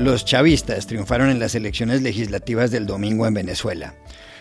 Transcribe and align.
Los 0.00 0.24
chavistas 0.24 0.86
triunfaron 0.86 1.28
en 1.28 1.38
las 1.38 1.54
elecciones 1.54 2.00
legislativas 2.00 2.70
del 2.70 2.86
domingo 2.86 3.26
en 3.26 3.34
Venezuela. 3.34 3.96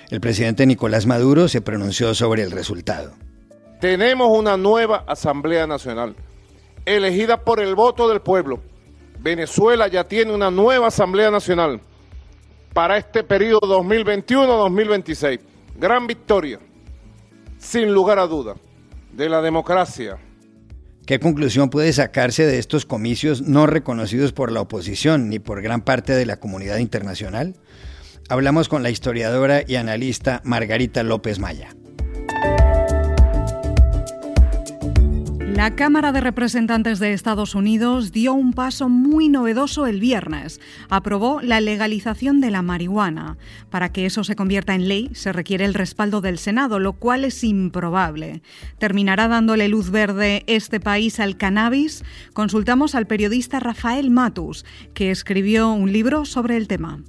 El 0.09 0.21
presidente 0.21 0.65
Nicolás 0.65 1.05
Maduro 1.05 1.49
se 1.49 1.59
pronunció 1.59 2.15
sobre 2.15 2.43
el 2.43 2.51
resultado. 2.51 3.11
Tenemos 3.81 4.29
una 4.29 4.55
nueva 4.55 5.03
Asamblea 5.05 5.67
Nacional, 5.67 6.15
elegida 6.85 7.43
por 7.43 7.59
el 7.59 7.75
voto 7.75 8.07
del 8.07 8.21
pueblo. 8.21 8.61
Venezuela 9.19 9.89
ya 9.89 10.05
tiene 10.05 10.33
una 10.33 10.49
nueva 10.49 10.87
Asamblea 10.87 11.29
Nacional 11.29 11.81
para 12.73 12.95
este 12.95 13.25
periodo 13.25 13.83
2021-2026. 13.83 15.41
Gran 15.77 16.07
victoria, 16.07 16.57
sin 17.57 17.91
lugar 17.91 18.17
a 18.17 18.27
duda, 18.27 18.55
de 19.11 19.27
la 19.27 19.41
democracia, 19.41 20.17
¿Qué 21.09 21.19
conclusión 21.19 21.71
puede 21.71 21.91
sacarse 21.91 22.45
de 22.45 22.59
estos 22.59 22.85
comicios 22.85 23.41
no 23.41 23.65
reconocidos 23.65 24.31
por 24.31 24.51
la 24.51 24.61
oposición 24.61 25.27
ni 25.27 25.39
por 25.39 25.63
gran 25.63 25.81
parte 25.81 26.13
de 26.13 26.27
la 26.27 26.39
comunidad 26.39 26.77
internacional? 26.77 27.55
Hablamos 28.29 28.69
con 28.69 28.83
la 28.83 28.91
historiadora 28.91 29.63
y 29.67 29.77
analista 29.77 30.39
Margarita 30.43 31.01
López 31.01 31.39
Maya. 31.39 31.75
La 35.59 35.75
Cámara 35.75 36.13
de 36.13 36.21
Representantes 36.21 36.99
de 36.99 37.11
Estados 37.11 37.53
Unidos 37.53 38.13
dio 38.13 38.33
un 38.33 38.53
paso 38.53 38.87
muy 38.87 39.27
novedoso 39.27 39.87
el 39.87 39.99
viernes. 39.99 40.61
Aprobó 40.89 41.41
la 41.41 41.59
legalización 41.59 42.39
de 42.39 42.49
la 42.49 42.61
marihuana. 42.61 43.37
Para 43.69 43.91
que 43.91 44.05
eso 44.05 44.23
se 44.23 44.37
convierta 44.37 44.73
en 44.73 44.87
ley 44.87 45.09
se 45.11 45.33
requiere 45.33 45.65
el 45.65 45.73
respaldo 45.73 46.21
del 46.21 46.37
Senado, 46.37 46.79
lo 46.79 46.93
cual 46.93 47.25
es 47.25 47.43
improbable. 47.43 48.41
¿Terminará 48.77 49.27
dándole 49.27 49.67
luz 49.67 49.91
verde 49.91 50.45
este 50.47 50.79
país 50.79 51.19
al 51.19 51.35
cannabis? 51.35 52.05
Consultamos 52.31 52.95
al 52.95 53.05
periodista 53.05 53.59
Rafael 53.59 54.11
Matus, 54.11 54.63
que 54.93 55.11
escribió 55.11 55.73
un 55.73 55.91
libro 55.91 56.23
sobre 56.23 56.55
el 56.55 56.69
tema. 56.69 57.03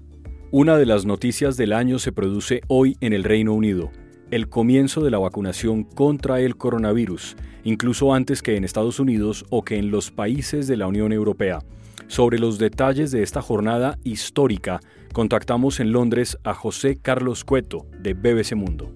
Una 0.51 0.77
de 0.77 0.87
las 0.87 1.07
noticias 1.07 1.57
del 1.57 1.73
año 1.73 2.01
se 2.01 2.11
produce 2.11 2.63
hoy 2.67 2.97
en 3.01 3.13
el 3.13 3.23
Reino 3.23 3.55
Unido 3.55 3.93
el 4.31 4.49
comienzo 4.49 5.03
de 5.03 5.11
la 5.11 5.19
vacunación 5.19 5.83
contra 5.83 6.41
el 6.41 6.57
coronavirus, 6.57 7.37
incluso 7.65 8.15
antes 8.15 8.43
que 8.43 8.57
en 8.57 8.65
Estados 8.65 9.01
Unidos 9.01 9.45
o 9.51 9.65
que 9.65 9.77
en 9.77 9.91
los 9.91 10.11
países 10.11 10.67
de 10.67 10.77
la 10.77 10.87
Unión 10.87 11.13
Europea. 11.13 11.61
Sobre 12.07 12.39
los 12.39 12.59
detalles 12.59 13.11
de 13.11 13.23
esta 13.23 13.43
jornada 13.43 13.99
histórica, 14.05 14.81
contactamos 15.13 15.81
en 15.81 15.93
Londres 15.93 16.39
a 16.45 16.55
José 16.55 16.97
Carlos 17.01 17.45
Cueto, 17.45 17.87
de 17.99 18.15
BBC 18.15 18.55
Mundo. 18.55 18.93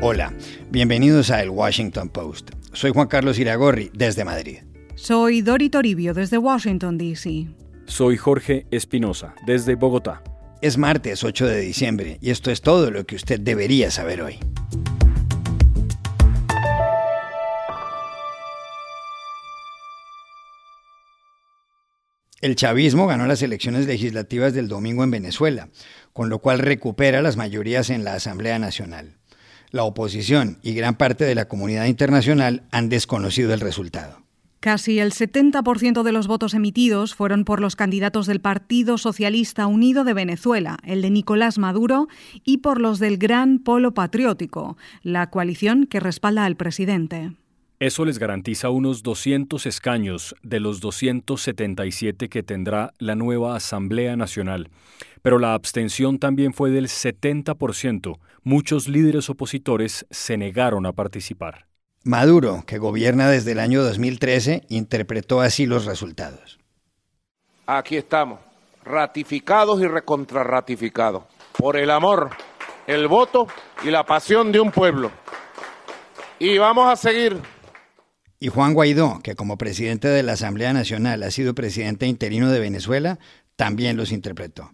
Hola, 0.00 0.32
bienvenidos 0.70 1.30
a 1.30 1.42
El 1.42 1.50
Washington 1.50 2.08
Post. 2.08 2.50
Soy 2.72 2.90
Juan 2.90 3.06
Carlos 3.06 3.38
Iragorri, 3.38 3.90
desde 3.94 4.24
Madrid. 4.24 4.58
Soy 4.96 5.42
Dori 5.42 5.70
Toribio, 5.70 6.12
desde 6.12 6.38
Washington, 6.38 6.98
D.C. 6.98 7.46
Soy 7.86 8.16
Jorge 8.16 8.66
Espinosa, 8.70 9.34
desde 9.46 9.76
Bogotá. 9.76 10.22
Es 10.62 10.78
martes 10.78 11.24
8 11.24 11.48
de 11.48 11.58
diciembre 11.58 12.18
y 12.20 12.30
esto 12.30 12.52
es 12.52 12.60
todo 12.60 12.92
lo 12.92 13.04
que 13.04 13.16
usted 13.16 13.40
debería 13.40 13.90
saber 13.90 14.22
hoy. 14.22 14.38
El 22.40 22.54
chavismo 22.54 23.08
ganó 23.08 23.26
las 23.26 23.42
elecciones 23.42 23.86
legislativas 23.86 24.54
del 24.54 24.68
domingo 24.68 25.02
en 25.02 25.10
Venezuela, 25.10 25.68
con 26.12 26.28
lo 26.28 26.38
cual 26.38 26.60
recupera 26.60 27.22
las 27.22 27.36
mayorías 27.36 27.90
en 27.90 28.04
la 28.04 28.14
Asamblea 28.14 28.60
Nacional. 28.60 29.16
La 29.72 29.82
oposición 29.82 30.60
y 30.62 30.74
gran 30.74 30.96
parte 30.96 31.24
de 31.24 31.34
la 31.34 31.48
comunidad 31.48 31.86
internacional 31.86 32.62
han 32.70 32.88
desconocido 32.88 33.52
el 33.52 33.58
resultado. 33.58 34.21
Casi 34.62 35.00
el 35.00 35.10
70% 35.10 36.04
de 36.04 36.12
los 36.12 36.28
votos 36.28 36.54
emitidos 36.54 37.16
fueron 37.16 37.44
por 37.44 37.60
los 37.60 37.74
candidatos 37.74 38.28
del 38.28 38.40
Partido 38.40 38.96
Socialista 38.96 39.66
Unido 39.66 40.04
de 40.04 40.14
Venezuela, 40.14 40.78
el 40.84 41.02
de 41.02 41.10
Nicolás 41.10 41.58
Maduro, 41.58 42.06
y 42.44 42.58
por 42.58 42.80
los 42.80 43.00
del 43.00 43.18
Gran 43.18 43.58
Polo 43.58 43.92
Patriótico, 43.92 44.76
la 45.02 45.30
coalición 45.30 45.86
que 45.86 45.98
respalda 45.98 46.44
al 46.44 46.54
presidente. 46.54 47.32
Eso 47.80 48.04
les 48.04 48.20
garantiza 48.20 48.70
unos 48.70 49.02
200 49.02 49.66
escaños 49.66 50.36
de 50.44 50.60
los 50.60 50.78
277 50.78 52.28
que 52.28 52.44
tendrá 52.44 52.94
la 53.00 53.16
nueva 53.16 53.56
Asamblea 53.56 54.14
Nacional. 54.14 54.68
Pero 55.22 55.40
la 55.40 55.54
abstención 55.54 56.20
también 56.20 56.52
fue 56.52 56.70
del 56.70 56.86
70%. 56.86 58.20
Muchos 58.44 58.86
líderes 58.86 59.28
opositores 59.28 60.06
se 60.10 60.36
negaron 60.36 60.86
a 60.86 60.92
participar. 60.92 61.71
Maduro, 62.04 62.64
que 62.66 62.78
gobierna 62.78 63.28
desde 63.28 63.52
el 63.52 63.60
año 63.60 63.82
2013, 63.82 64.64
interpretó 64.68 65.40
así 65.40 65.66
los 65.66 65.84
resultados. 65.84 66.58
Aquí 67.66 67.96
estamos, 67.96 68.40
ratificados 68.84 69.80
y 69.80 69.86
recontrarratificados, 69.86 71.24
por 71.56 71.76
el 71.76 71.90
amor, 71.90 72.30
el 72.88 73.06
voto 73.06 73.46
y 73.84 73.90
la 73.90 74.04
pasión 74.04 74.50
de 74.50 74.58
un 74.58 74.72
pueblo. 74.72 75.12
Y 76.40 76.58
vamos 76.58 76.92
a 76.92 76.96
seguir. 76.96 77.40
Y 78.40 78.48
Juan 78.48 78.74
Guaidó, 78.74 79.20
que 79.22 79.36
como 79.36 79.56
presidente 79.56 80.08
de 80.08 80.24
la 80.24 80.32
Asamblea 80.32 80.72
Nacional 80.72 81.22
ha 81.22 81.30
sido 81.30 81.54
presidente 81.54 82.08
interino 82.08 82.50
de 82.50 82.58
Venezuela, 82.58 83.20
también 83.54 83.96
los 83.96 84.10
interpretó. 84.10 84.72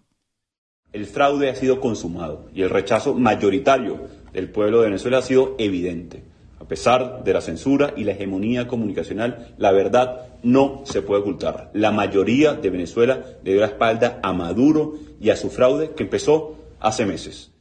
El 0.91 1.05
fraude 1.05 1.51
ha 1.51 1.55
sido 1.55 1.79
consumado 1.79 2.49
y 2.51 2.63
el 2.63 2.71
rechazo 2.71 3.13
mayoritario 3.13 4.07
del 4.33 4.49
pueblo 4.49 4.79
de 4.79 4.87
Venezuela 4.87 5.19
ha 5.19 5.21
sido 5.21 5.53
evidente. 5.59 6.23
A 6.69 6.75
pesar 6.77 7.23
de 7.23 7.33
la 7.33 7.41
censura 7.41 7.95
y 7.97 8.03
la 8.03 8.11
hegemonía 8.11 8.67
comunicacional, 8.67 9.55
la 9.57 9.71
verdad 9.71 10.27
no 10.43 10.83
se 10.85 11.01
puede 11.01 11.21
ocultar. 11.21 11.71
La 11.73 11.89
mayoría 11.89 12.53
de 12.53 12.69
Venezuela 12.69 13.25
le 13.43 13.53
dio 13.53 13.61
la 13.61 13.65
espalda 13.65 14.19
a 14.21 14.33
Maduro 14.33 14.93
y 15.19 15.31
a 15.31 15.35
su 15.35 15.49
fraude 15.49 15.93
que 15.95 16.03
empezó 16.03 16.57
hace 16.79 17.07
meses. 17.07 17.51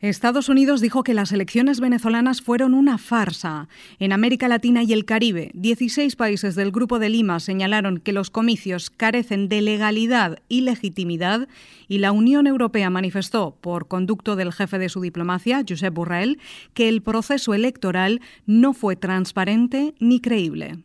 Estados 0.00 0.50
Unidos 0.50 0.80
dijo 0.82 1.02
que 1.02 1.14
las 1.14 1.32
elecciones 1.32 1.80
venezolanas 1.80 2.42
fueron 2.42 2.74
una 2.74 2.98
farsa. 2.98 3.68
En 3.98 4.12
América 4.12 4.48
Latina 4.48 4.82
y 4.82 4.92
el 4.92 5.06
Caribe, 5.06 5.50
16 5.54 6.14
países 6.16 6.56
del 6.56 6.72
Grupo 6.72 6.98
de 6.98 7.08
Lima 7.08 7.40
señalaron 7.40 7.98
que 7.98 8.12
los 8.12 8.28
comicios 8.28 8.90
carecen 8.90 9.48
de 9.48 9.62
legalidad 9.62 10.40
y 10.48 10.60
legitimidad 10.60 11.48
y 11.88 11.98
la 11.98 12.12
Unión 12.12 12.46
Europea 12.46 12.90
manifestó, 12.90 13.56
por 13.60 13.88
conducto 13.88 14.36
del 14.36 14.52
jefe 14.52 14.78
de 14.78 14.90
su 14.90 15.00
diplomacia, 15.00 15.64
Josep 15.66 15.94
Borrell, 15.94 16.38
que 16.74 16.88
el 16.88 17.00
proceso 17.00 17.54
electoral 17.54 18.20
no 18.46 18.74
fue 18.74 18.96
transparente 18.96 19.94
ni 20.00 20.20
creíble. 20.20 20.78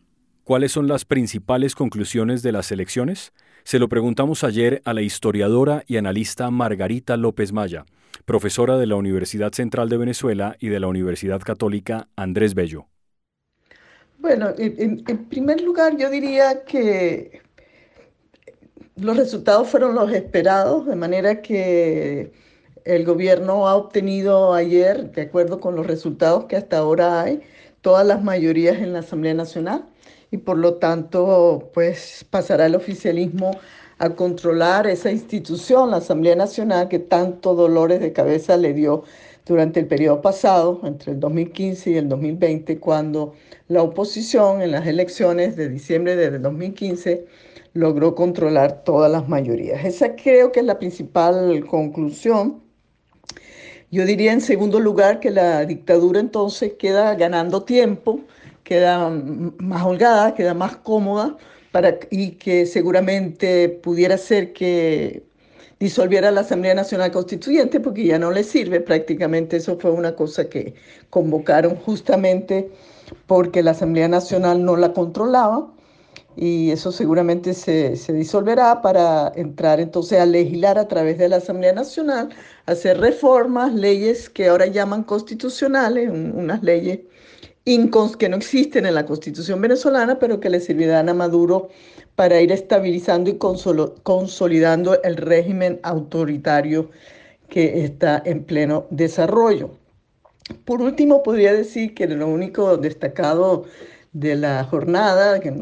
¿Cuáles 0.46 0.72
son 0.72 0.88
las 0.88 1.06
principales 1.06 1.76
conclusiones 1.76 2.42
de 2.42 2.52
las 2.52 2.72
elecciones? 2.72 3.34
Se 3.70 3.78
lo 3.78 3.88
preguntamos 3.88 4.44
ayer 4.44 4.82
a 4.84 4.96
la 4.96 5.04
historiadora 5.04 5.84
y 5.86 5.98
analista 5.98 6.50
Margarita 6.50 7.18
López 7.18 7.54
Maya 7.54 7.86
profesora 8.26 8.80
de 8.80 8.88
la 8.88 8.96
Universidad 8.96 9.52
Central 9.52 9.90
de 9.90 9.98
Venezuela 9.98 10.56
y 10.60 10.70
de 10.70 10.80
la 10.80 10.88
Universidad 10.88 11.40
Católica 11.40 12.08
Andrés 12.16 12.56
Bello. 12.56 12.88
Bueno, 14.18 14.48
en, 14.58 15.04
primer 15.30 15.62
lugar 15.62 15.96
yo 15.98 16.10
diría 16.10 16.64
que 16.64 17.44
los 18.96 19.16
resultados 19.16 19.68
fueron 19.70 19.94
los 19.94 20.12
esperados, 20.14 20.88
de 20.88 20.96
manera 20.96 21.44
que 21.44 22.32
el 22.86 23.06
gobierno 23.06 23.68
ha 23.68 23.76
obtenido 23.76 24.56
ayer, 24.56 25.12
de 25.12 25.22
acuerdo 25.22 25.60
con 25.60 25.76
los 25.76 25.86
resultados 25.86 26.46
que 26.46 26.56
hasta 26.56 26.80
ahora 26.80 27.22
hay, 27.22 27.42
todas 27.82 28.08
las 28.08 28.24
mayorías 28.24 28.78
en 28.78 28.94
la 28.94 29.00
Asamblea 29.00 29.36
Nacional 29.36 29.86
y 30.32 30.38
por 30.38 30.58
lo 30.58 30.76
tanto 30.76 31.70
pues 31.74 32.26
pasará 32.30 32.66
el 32.66 32.76
oficialismo 32.76 33.52
a 34.00 34.12
controlar 34.12 34.88
esa 34.88 35.12
institución, 35.12 35.92
la 35.92 35.98
Asamblea 35.98 36.36
Nacional, 36.36 36.88
que 36.88 37.00
tanto 37.00 37.54
dolores 37.54 38.00
de 38.00 38.14
cabeza 38.14 38.56
le 38.56 38.74
dio 38.74 39.04
durante 39.46 39.80
el 39.82 39.88
periodo 39.88 40.22
pasado, 40.22 40.80
entre 40.84 41.14
el 41.14 41.20
2015 41.20 41.92
y 41.92 41.98
el 41.98 42.08
2020, 42.08 42.80
cuando 42.80 43.34
la 43.68 43.82
oposición 43.82 44.62
en 44.62 44.72
las 44.72 44.88
elecciones 44.88 45.56
de 45.58 45.68
diciembre 45.68 46.16
de 46.16 46.40
2015 46.40 47.26
logró 47.74 48.16
controlar 48.16 48.84
todas 48.84 49.12
las 49.12 49.28
mayorías. 49.28 49.84
Esa 49.84 50.16
creo 50.16 50.52
que 50.52 50.62
es 50.62 50.66
la 50.66 50.80
principal 50.80 51.66
conclusión. 51.66 52.62
Yo 53.92 54.06
diría 54.06 54.32
en 54.32 54.42
segundo 54.42 54.80
lugar 54.80 55.20
que 55.20 55.32
la 55.32 55.66
dictadura 55.66 56.20
entonces 56.20 56.74
queda 56.78 57.16
ganando 57.16 57.64
tiempo, 57.64 58.22
queda 58.70 59.10
más 59.58 59.84
holgada, 59.84 60.36
queda 60.36 60.54
más 60.54 60.76
cómoda, 60.76 61.36
para, 61.72 61.98
y 62.12 62.34
que 62.34 62.68
seguramente 62.68 63.68
pudiera 63.68 64.16
ser 64.16 64.54
que 64.54 65.24
disolviera 65.80 66.30
la 66.30 66.42
Asamblea 66.42 66.76
Nacional 66.76 67.12
Constituyente 67.12 67.80
porque 67.80 68.06
ya 68.06 68.20
no 68.20 68.30
le 68.30 68.44
sirve 68.44 68.80
prácticamente. 68.80 69.58
Eso 69.58 69.80
fue 69.80 69.90
una 69.90 70.16
cosa 70.16 70.50
que 70.50 70.76
convocaron 71.10 71.78
justamente 71.78 72.70
porque 73.26 73.64
la 73.64 73.72
Asamblea 73.72 74.08
Nacional 74.08 74.64
no 74.64 74.76
la 74.78 74.94
controlaba 74.94 75.74
y 76.36 76.70
eso 76.70 76.92
seguramente 76.92 77.56
se, 77.56 77.96
se, 77.96 78.14
disolverá 78.14 78.84
para 78.84 79.32
entrar 79.36 79.80
entonces 79.80 80.20
a 80.20 80.28
legislar 80.28 80.78
a 80.78 80.88
través 80.88 81.18
de 81.18 81.28
la 81.28 81.38
Asamblea 81.38 81.74
Nacional, 81.74 82.30
hacer 82.68 83.00
reformas, 83.00 83.74
leyes 83.74 84.30
que 84.30 84.48
ahora 84.48 84.68
llaman 84.68 85.04
constitucionales, 85.04 86.12
unas 86.12 86.62
leyes 86.62 87.00
que 88.18 88.30
no 88.30 88.38
existen 88.38 88.88
en 88.88 88.96
la 88.96 89.06
constitución 89.06 89.62
venezolana, 89.62 90.18
pero 90.18 90.40
que 90.40 90.50
le 90.50 90.60
servirán 90.60 91.08
a 91.08 91.14
Maduro 91.14 91.70
para 92.16 92.42
ir 92.42 92.52
estabilizando 92.52 93.30
y 93.30 93.38
consolidando 93.38 95.00
el 95.04 95.16
régimen 95.18 95.80
autoritario 95.84 96.90
que 97.48 97.84
está 97.84 98.24
en 98.26 98.44
pleno 98.44 98.88
desarrollo. 98.90 99.70
Por 100.66 100.82
último, 100.82 101.22
podría 101.22 101.54
decir 101.54 101.94
que 101.94 102.08
lo 102.08 102.28
único 102.28 102.76
destacado 102.78 103.66
de 104.14 104.36
la 104.36 104.64
jornada 104.64 105.40
que 105.40 105.54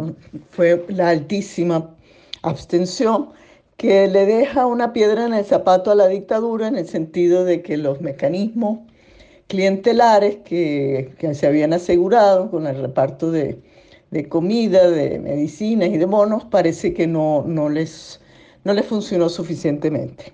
fue 0.52 0.86
la 0.88 1.10
altísima 1.10 1.94
abstención, 2.42 3.32
que 3.76 4.08
le 4.08 4.26
deja 4.26 4.66
una 4.66 4.94
piedra 4.94 5.26
en 5.26 5.34
el 5.34 5.44
zapato 5.44 5.92
a 5.92 5.96
la 5.96 6.08
dictadura 6.08 6.70
en 6.70 6.78
el 6.78 6.88
sentido 6.88 7.44
de 7.44 7.62
que 7.62 7.76
los 7.76 8.00
mecanismos 8.00 8.80
clientelares 9.48 10.38
que, 10.38 11.14
se 11.34 11.48
habían 11.48 11.74
asegurado 11.74 12.52
con 12.52 12.68
el 12.68 12.80
reparto 12.82 13.32
de, 13.32 13.62
comida, 14.30 14.90
de 14.90 15.20
medicinas 15.20 15.90
y 15.90 15.98
de 15.98 16.06
bonos, 16.06 16.46
parece 16.46 16.94
que 16.94 17.08
no, 17.08 17.44
no, 17.46 17.70
les, 17.70 18.22
no 18.64 18.74
les 18.74 18.86
funcionó 18.86 19.30
suficientemente. 19.30 20.34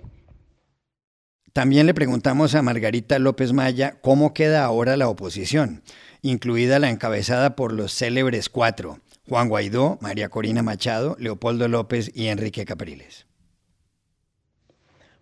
También 1.52 1.86
le 1.86 1.94
preguntamos 1.94 2.56
a 2.56 2.62
Margarita 2.62 3.18
López 3.20 3.52
Maya 3.52 3.98
cómo 4.00 4.34
queda 4.34 4.64
ahora 4.64 4.96
la 4.96 5.08
oposición, 5.08 5.82
incluida 6.20 6.80
la 6.80 6.90
encabezada 6.90 7.54
por 7.54 7.72
los 7.72 7.92
célebres 7.92 8.48
cuatro, 8.48 8.98
Juan 9.28 9.48
Guaidó, 9.48 9.96
María 10.00 10.28
Corina 10.28 10.64
Machado, 10.64 11.16
Leopoldo 11.20 11.68
López 11.68 12.10
y 12.12 12.26
Enrique 12.26 12.64
Capriles. 12.64 13.26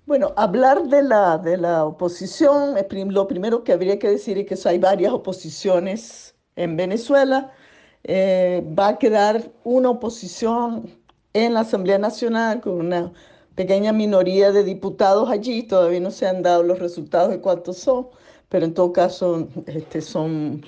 Bueno, 0.04 0.32
hablar 0.36 0.88
de 0.88 1.02
la, 1.02 1.38
de 1.38 1.56
la 1.56 1.84
oposición, 1.84 2.74
lo 3.10 3.28
primero 3.28 3.62
que 3.62 3.72
habría 3.72 3.98
que 4.00 4.08
decir 4.08 4.36
es 4.38 4.46
que 4.46 4.68
hay 4.68 4.78
varias 4.78 5.12
oposiciones 5.12 6.34
en 6.56 6.76
Venezuela. 6.76 7.52
Eh, 8.04 8.64
va 8.78 8.88
a 8.88 8.98
quedar 8.98 9.52
una 9.64 9.90
oposición 9.90 10.90
en 11.34 11.54
la 11.54 11.60
Asamblea 11.60 11.98
Nacional 11.98 12.60
con 12.60 12.74
una 12.80 13.12
pequeña 13.54 13.92
minoría 13.92 14.50
de 14.50 14.64
diputados 14.64 15.30
allí. 15.30 15.62
Todavía 15.62 16.00
no 16.00 16.10
se 16.10 16.26
han 16.26 16.42
dado 16.42 16.64
los 16.64 16.80
resultados 16.80 17.30
de 17.30 17.40
cuántos 17.40 17.78
son, 17.78 18.08
pero 18.48 18.64
en 18.66 18.74
todo 18.74 18.92
caso 18.92 19.48
este, 19.66 20.00
son, 20.00 20.64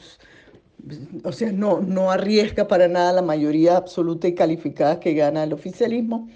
o 1.25 1.33
sea, 1.33 1.51
no, 1.53 1.81
no 1.81 2.11
arriesga 2.11 2.69
para 2.69 2.87
nada 2.89 3.13
la 3.13 3.23
mayoría 3.23 3.77
absoluta 3.77 4.29
y 4.29 4.35
calificada 4.35 5.01
que 5.01 5.15
gana 5.15 5.43
el 5.45 5.53
oficialismo 5.53 6.29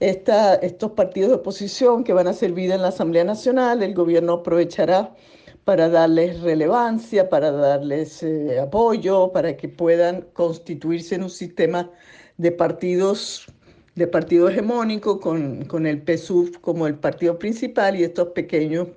estos 0.00 0.92
partidos 0.92 1.30
de 1.30 1.36
oposición 1.36 2.04
que 2.04 2.12
van 2.12 2.26
a 2.26 2.32
servir 2.32 2.70
en 2.70 2.82
la 2.82 2.88
Asamblea 2.88 3.24
Nacional, 3.24 3.82
el 3.82 3.94
gobierno 3.94 4.34
aprovechará 4.34 5.14
para 5.64 5.88
darles 5.88 6.40
relevancia, 6.40 7.28
para 7.28 7.50
darles 7.50 8.22
eh, 8.22 8.58
apoyo, 8.58 9.30
para 9.32 9.56
que 9.56 9.68
puedan 9.68 10.22
constituirse 10.32 11.14
en 11.14 11.24
un 11.24 11.30
sistema 11.30 11.90
de 12.38 12.50
partidos 12.52 13.46
de 13.94 14.06
partido 14.06 14.48
hegemónico 14.48 15.20
con, 15.20 15.64
con 15.66 15.86
el 15.86 16.02
PSUV 16.02 16.60
como 16.60 16.86
el 16.86 16.94
partido 16.94 17.38
principal 17.38 17.98
y 17.98 18.04
estos 18.04 18.28
pequeños 18.28 18.88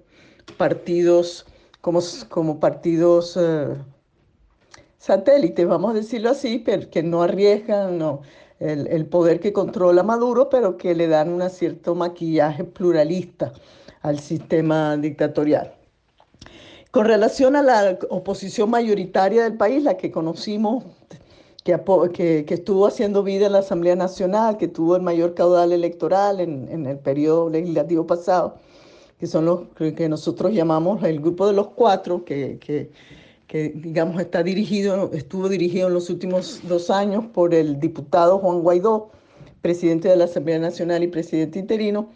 partidos 0.58 1.46
como, 1.82 2.00
como 2.30 2.60
partidos 2.60 3.38
eh, 3.38 3.76
satélites, 4.98 5.68
vamos 5.68 5.92
a 5.92 5.96
decirlo 5.96 6.30
así, 6.30 6.60
pero 6.60 6.90
que 6.90 7.04
no 7.04 7.24
arriesgan, 7.24 7.98
no, 7.98 8.22
el, 8.64 9.06
poder 9.08 9.40
que 9.40 9.52
controla 9.52 10.04
Maduro, 10.04 10.50
pero 10.50 10.78
que 10.78 10.96
le 10.96 11.08
dan 11.08 11.30
un 11.30 11.48
cierto 11.50 11.96
maquillaje 11.96 12.64
pluralista 12.64 13.52
al 14.02 14.20
sistema 14.20 14.96
dictatorial. 14.98 15.74
Con 16.92 17.06
relación 17.06 17.56
a 17.56 17.64
la 17.64 17.98
oposición 18.10 18.70
mayoritaria 18.70 19.44
del 19.44 19.58
país, 19.58 19.84
la 19.84 19.98
que 19.98 20.12
conocimos, 20.12 20.86
que, 21.64 22.46
que, 22.46 22.54
estuvo 22.54 22.86
haciendo 22.86 23.24
vida 23.24 23.48
en 23.48 23.54
la 23.54 23.60
Asamblea 23.60 23.96
Nacional, 23.96 24.58
que 24.58 24.68
tuvo 24.68 24.96
el 24.96 25.02
mayor 25.02 25.34
caudal 25.34 25.72
electoral 25.72 26.40
en, 26.40 26.86
el 26.86 27.00
periodo 27.00 27.50
legislativo 27.50 28.06
pasado, 28.06 28.56
que 29.20 29.28
son 29.28 29.46
los 29.46 29.62
que 29.76 30.08
nosotros 30.08 30.54
llamamos 30.54 31.04
el 31.04 31.20
grupo 31.20 31.48
de 31.48 31.54
los 31.54 31.70
cuatro, 31.70 32.24
que, 32.24 32.60
que 32.60 32.92
que 33.54 33.70
digamos 33.70 34.20
está 34.20 34.42
dirigido, 34.42 35.12
estuvo 35.14 35.48
dirigido 35.48 35.88
en 35.88 35.94
los 35.94 36.10
últimos 36.10 36.62
dos 36.68 36.90
años 36.90 37.26
por 37.28 37.54
el 37.54 37.80
diputado 37.80 38.40
Juan 38.40 38.62
Guaidó, 38.62 39.12
presidente 39.62 40.08
de 40.08 40.16
la 40.16 40.24
Asamblea 40.24 40.58
Nacional 40.58 41.04
y 41.04 41.08
presidente 41.08 41.60
interino, 41.60 42.10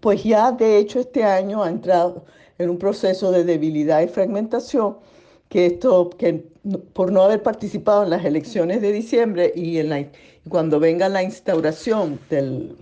pues 0.00 0.24
ya 0.24 0.52
de 0.52 0.78
hecho 0.78 0.98
este 0.98 1.24
año 1.24 1.62
ha 1.62 1.68
entrado 1.68 2.24
en 2.56 2.70
un 2.70 2.78
proceso 2.78 3.32
de 3.32 3.44
debilidad 3.44 4.00
y 4.00 4.08
fragmentación 4.08 4.96
que 5.50 5.66
esto, 5.66 6.08
que 6.08 6.46
por 6.94 7.12
no 7.12 7.24
haber 7.24 7.42
participado 7.42 8.04
en 8.04 8.08
las 8.08 8.24
elecciones 8.24 8.80
de 8.80 8.92
diciembre 8.92 9.52
y 9.54 9.76
en 9.76 9.90
la, 9.90 10.06
cuando 10.48 10.80
venga 10.80 11.10
la 11.10 11.22
instauración 11.22 12.18
del, 12.30 12.78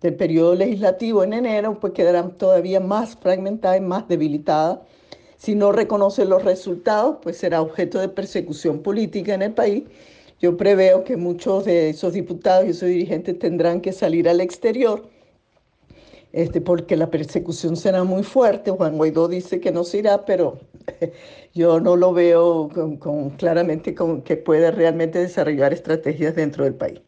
del 0.00 0.16
periodo 0.16 0.56
legislativo 0.56 1.22
en 1.22 1.34
enero, 1.34 1.78
pues 1.78 1.92
quedarán 1.92 2.36
todavía 2.36 2.80
más 2.80 3.14
fragmentadas 3.14 3.78
y 3.78 3.80
más 3.80 4.08
debilitadas 4.08 4.80
si 5.42 5.56
no 5.56 5.72
reconoce 5.72 6.24
los 6.24 6.44
resultados, 6.44 7.16
pues 7.20 7.36
será 7.36 7.62
objeto 7.62 7.98
de 7.98 8.08
persecución 8.08 8.80
política 8.80 9.34
en 9.34 9.42
el 9.42 9.52
país. 9.52 9.82
Yo 10.40 10.56
preveo 10.56 11.02
que 11.02 11.16
muchos 11.16 11.64
de 11.64 11.90
esos 11.90 12.12
diputados 12.12 12.64
y 12.64 12.70
esos 12.70 12.88
dirigentes 12.88 13.36
tendrán 13.40 13.80
que 13.80 13.92
salir 13.92 14.28
al 14.28 14.40
exterior 14.40 15.02
este, 16.32 16.60
porque 16.60 16.96
la 16.96 17.10
persecución 17.10 17.76
será 17.76 18.04
muy 18.04 18.22
fuerte. 18.22 18.70
Juan 18.70 18.96
Guaidó 18.96 19.26
dice 19.26 19.58
que 19.58 19.72
no 19.72 19.82
se 19.82 19.98
irá, 19.98 20.24
pero 20.24 20.60
yo 21.54 21.80
no 21.80 21.96
lo 21.96 22.12
veo 22.12 22.68
con, 23.00 23.30
claramente 23.30 23.96
con, 23.96 24.22
que 24.22 24.36
pueda 24.36 24.70
realmente 24.70 25.18
desarrollar 25.18 25.72
estrategias 25.72 26.36
dentro 26.36 26.62
del 26.62 26.74
país. 26.74 27.00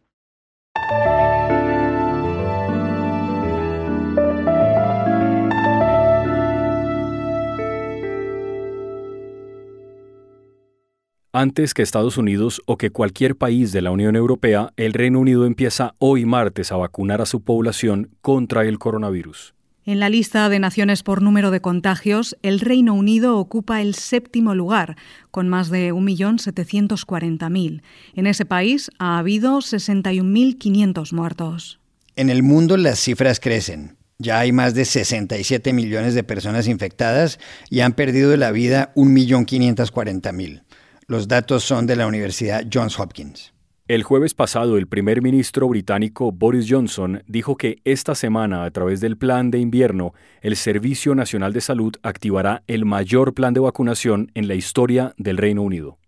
Antes 11.37 11.75
que 11.75 11.83
Estados 11.83 12.17
Unidos 12.17 12.63
o 12.65 12.79
que 12.79 12.91
cualquier 12.91 13.35
país 13.35 13.73
de 13.73 13.83
la 13.83 13.91
Unión 13.91 14.15
Europea, 14.15 14.73
el 14.77 14.93
Reino 14.93 15.19
Unido 15.19 15.47
empieza 15.47 15.97
hoy 15.99 16.27
martes 16.27 16.71
a 16.71 16.77
vacunar 16.77 17.21
a 17.21 17.27
su 17.27 17.41
población 17.41 18.11
contra 18.21 18.63
el 18.63 18.79
coronavirus. 18.79 19.53
En 19.85 19.99
la 19.99 20.11
lista 20.11 20.49
de 20.49 20.61
naciones 20.61 21.03
por 21.03 21.23
número 21.23 21.51
de 21.51 21.61
contagios, 21.61 22.37
el 22.43 22.61
Reino 22.61 22.95
Unido 22.95 23.37
ocupa 23.37 23.83
el 23.83 23.97
séptimo 23.97 24.55
lugar, 24.55 24.95
con 25.33 25.49
más 25.49 25.71
de 25.71 25.93
1.740.000. 25.93 27.83
En 28.14 28.26
ese 28.29 28.45
país 28.45 28.93
ha 29.00 29.19
habido 29.19 29.59
61.500 29.59 31.12
muertos. 31.12 31.81
En 32.14 32.31
el 32.31 32.45
mundo 32.45 32.76
las 32.76 33.00
cifras 33.00 33.41
crecen. 33.41 33.97
Ya 34.19 34.38
hay 34.38 34.53
más 34.53 34.75
de 34.75 34.85
67 34.85 35.73
millones 35.73 36.14
de 36.14 36.23
personas 36.23 36.69
infectadas 36.69 37.41
y 37.71 37.81
han 37.81 37.95
perdido 37.95 38.37
la 38.37 38.53
vida 38.53 38.93
1.540.000. 38.95 40.62
Los 41.06 41.28
datos 41.28 41.64
son 41.64 41.87
de 41.87 41.96
la 41.96 42.06
Universidad 42.06 42.66
Johns 42.73 42.99
Hopkins. 42.99 43.52
El 43.88 44.02
jueves 44.04 44.32
pasado, 44.32 44.78
el 44.78 44.87
primer 44.87 45.20
ministro 45.20 45.68
británico 45.68 46.32
Boris 46.32 46.66
Johnson 46.66 47.23
dijo 47.26 47.58
que 47.58 47.82
esta 47.84 48.14
semana, 48.14 48.64
a 48.64 48.70
través 48.70 49.00
del 49.00 49.18
plan 49.18 49.50
de 49.50 49.58
invierno, 49.58 50.14
el 50.40 50.56
Servicio 50.56 51.14
Nacional 51.14 51.52
de 51.52 51.61
Salud 51.61 51.94
activará 52.02 52.62
el 52.68 52.87
mayor 52.87 53.34
plan 53.34 53.52
de 53.52 53.61
vacunación 53.61 54.30
en 54.32 54.49
la 54.49 54.54
historia 54.54 55.12
del 55.18 55.37
Reino 55.37 55.61
Unido. 55.61 55.99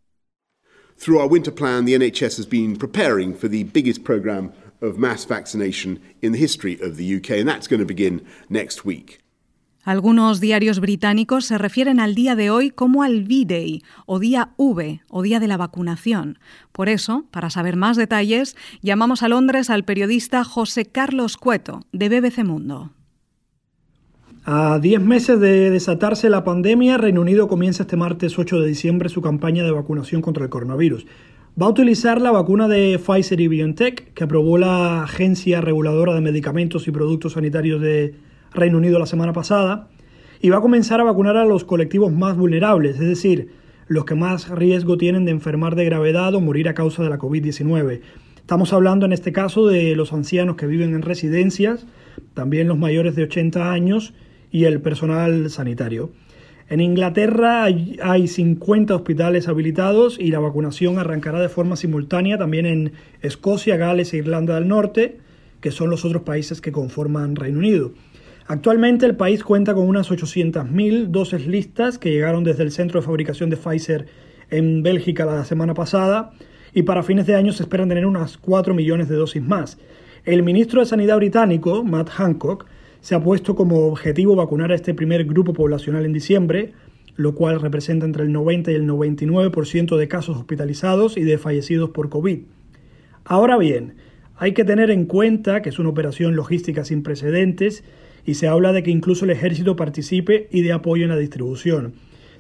Through 0.99 1.21
our 1.21 1.31
winter 1.31 1.53
plan, 1.53 1.85
the 1.85 1.93
NHS 1.93 2.39
has 2.39 2.49
been 2.49 2.75
preparing 2.75 3.35
for 3.35 3.51
the 3.51 3.65
biggest 3.65 4.03
program 4.03 4.55
of 4.81 4.97
mass 4.97 5.27
vaccination 5.27 6.01
in 6.23 6.33
the 6.33 6.39
history 6.39 6.79
of 6.81 6.97
the 6.97 7.05
UK, 7.05 7.33
and 7.33 7.47
that's 7.47 7.69
going 7.69 7.81
to 7.81 7.87
begin 7.87 8.23
next 8.49 8.87
week. 8.87 9.19
Algunos 9.87 10.41
diarios 10.41 10.81
británicos 10.81 11.45
se 11.45 11.59
refieren 11.59 12.01
al 12.01 12.17
día 12.17 12.35
de 12.35 12.51
hoy 12.51 12.71
como 12.71 13.05
al 13.05 13.23
V-Day 13.23 13.85
o 14.05 14.19
día 14.19 14.51
V 14.57 15.01
o 15.09 15.23
día 15.23 15.39
de 15.39 15.47
la 15.47 15.57
vacunación. 15.57 16.41
Por 16.73 16.89
eso, 16.89 17.27
para 17.31 17.51
saber 17.51 17.77
más 17.77 17.97
detalles, 17.97 18.57
llamamos 18.83 19.23
a 19.23 19.29
Londres 19.29 19.71
al 19.71 19.85
periodista 19.85 20.43
José 20.43 20.87
Carlos 20.87 21.37
Cueto 21.37 21.83
de 21.93 22.09
BBC 22.09 22.43
Mundo. 22.45 22.91
A 24.45 24.81
10 24.81 25.03
meses 25.03 25.39
de 25.39 25.71
desatarse 25.71 26.31
la 26.31 26.43
pandemia, 26.43 26.99
Reino 26.99 27.21
Unido 27.21 27.47
comienza 27.47 27.85
este 27.85 27.97
martes 27.97 28.41
8 28.41 28.59
de 28.59 28.67
diciembre 28.67 29.09
su 29.09 29.23
campaña 29.23 29.63
de 29.63 29.71
vacunación 29.71 30.21
contra 30.21 30.43
el 30.43 30.51
coronavirus. 30.51 31.07
Va 31.63 31.67
a 31.67 31.71
utilizar 31.71 32.21
la 32.21 32.33
vacuna 32.33 32.67
de 32.67 32.99
Pfizer 32.99 33.41
y 33.41 33.47
BioNTech 33.47 34.15
que 34.15 34.25
aprobó 34.25 34.59
la 34.59 35.05
Agencia 35.05 35.61
Reguladora 35.61 36.13
de 36.13 36.23
Medicamentos 36.23 36.89
y 36.89 36.91
Productos 36.91 37.35
Sanitarios 37.35 37.81
de 37.81 38.26
Reino 38.53 38.79
Unido 38.79 38.99
la 38.99 39.07
semana 39.07 39.33
pasada, 39.33 39.89
y 40.41 40.51
va 40.51 40.59
a 40.59 40.61
comenzar 40.61 41.01
a 41.01 41.05
vacunar 41.05 41.37
a 41.37 41.45
los 41.45 41.65
colectivos 41.65 42.13
más 42.13 42.37
vulnerables, 42.37 43.01
es 43.01 43.09
decir, 43.09 43.51
los 43.89 44.05
que 44.05 44.15
más 44.15 44.49
riesgo 44.49 44.97
tienen 44.97 45.25
de 45.25 45.31
enfermar 45.31 45.77
de 45.77 45.85
gravedad 45.85 46.35
o 46.35 46.41
morir 46.41 46.69
a 46.69 46.75
causa 46.75 47.03
de 47.03 47.09
la 47.09 47.19
COVID-19. 47.19 48.01
Estamos 48.37 48.73
hablando 48.73 49.07
en 49.07 49.13
este 49.13 49.33
caso 49.33 49.67
de 49.67 49.97
los 49.97 50.13
ancianos 50.13 50.57
que 50.57 50.67
viven 50.67 50.95
en 50.95 51.03
residencias, 51.03 51.87
también 52.35 52.69
los 52.69 52.79
mayores 52.79 53.17
de 53.17 53.25
80 53.25 53.73
años 53.73 54.15
y 54.51 54.65
el 54.65 54.81
personal 54.81 55.51
sanitario. 55.51 56.13
En 56.69 56.81
Inglaterra 56.81 57.65
hay 57.65 58.27
50 58.27 58.95
hospitales 58.95 59.47
habilitados 59.47 60.19
y 60.19 60.33
la 60.33 60.41
vacunación 60.41 60.99
arrancará 60.99 61.41
de 61.41 61.49
forma 61.49 61.77
simultánea 61.77 62.39
también 62.39 62.67
en 62.67 62.93
Escocia, 63.23 63.77
Gales 63.77 64.13
e 64.13 64.17
Irlanda 64.17 64.57
del 64.57 64.67
Norte, 64.67 65.19
que 65.61 65.71
son 65.71 65.91
los 65.91 66.05
otros 66.05 66.23
países 66.23 66.61
que 66.61 66.73
conforman 66.73 67.37
Reino 67.37 67.61
Unido. 67.61 67.93
Actualmente 68.49 69.07
el 69.07 69.17
país 69.17 69.43
cuenta 69.43 69.75
con 69.75 69.89
unas 69.89 70.09
800.000 70.09 71.09
dosis 71.09 71.49
listas 71.49 71.99
que 71.99 72.13
llegaron 72.13 72.45
desde 72.45 72.63
el 72.63 72.71
centro 72.71 73.01
de 73.01 73.07
fabricación 73.07 73.51
de 73.51 73.57
Pfizer 73.57 74.07
en 74.51 74.85
Bélgica 74.85 75.25
la 75.25 75.45
semana 75.45 75.75
pasada 75.75 76.31
y 76.73 76.83
para 76.83 77.03
fines 77.03 77.27
de 77.27 77.35
año 77.35 77.53
se 77.53 77.65
esperan 77.65 77.89
tener 77.89 78.07
unas 78.07 78.39
4 78.39 78.73
millones 78.73 79.09
de 79.09 79.17
dosis 79.17 79.43
más. 79.43 79.79
El 80.25 80.45
ministro 80.45 80.79
de 80.79 80.87
Sanidad 80.87 81.17
británico, 81.17 81.83
Matt 81.83 82.09
Hancock, 82.11 82.67
se 83.01 83.17
ha 83.17 83.21
puesto 83.23 83.57
como 83.57 83.87
objetivo 83.87 84.37
vacunar 84.37 84.71
a 84.71 84.77
este 84.77 84.95
primer 84.95 85.25
grupo 85.25 85.53
poblacional 85.53 86.05
en 86.05 86.13
diciembre, 86.13 86.73
lo 87.17 87.35
cual 87.35 87.61
representa 87.61 88.07
entre 88.07 88.23
el 88.23 88.33
90 88.33 88.71
y 88.71 88.75
el 88.77 88.87
99% 88.87 89.97
de 89.97 90.09
casos 90.09 90.37
hospitalizados 90.37 91.17
y 91.17 91.23
de 91.23 91.39
fallecidos 91.39 91.91
por 91.91 92.11
COVID. 92.11 92.41
Ahora 93.25 93.57
bien, 93.57 93.95
hay 94.37 94.53
que 94.53 94.65
tener 94.65 94.91
en 94.93 95.07
cuenta 95.07 95.63
que 95.63 95.71
es 95.71 95.81
una 95.81 95.89
operación 95.89 96.37
logística 96.37 96.85
sin 96.85 97.03
precedentes 97.03 97.83
y 98.27 98.35
se 98.35 98.49
habla 98.49 98.73
de 98.73 98.83
que 98.83 98.91
incluso 98.91 99.25
el 99.25 99.31
ejército 99.31 99.77
participe 99.77 100.49
y 100.51 100.63
dé 100.63 100.73
apoyo 100.73 101.05
en 101.05 101.11
la 101.11 101.17
distribución. 101.17 101.95